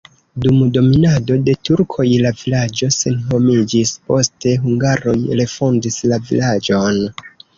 Dum 0.43 0.55
dominado 0.75 1.35
de 1.49 1.53
turkoj 1.69 2.05
la 2.23 2.31
vilaĝo 2.39 2.89
senhomiĝis, 2.95 3.93
poste 4.11 4.55
hungaroj 4.65 5.15
refondis 5.43 6.01
la 6.13 6.21
vilaĝon. 6.31 6.99